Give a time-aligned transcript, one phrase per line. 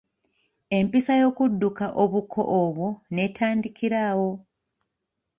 [0.77, 4.31] Empisa y'okudduka obuko obwo n'etandikira awo.